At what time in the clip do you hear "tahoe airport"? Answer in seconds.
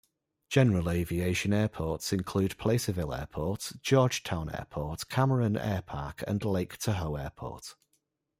6.77-7.75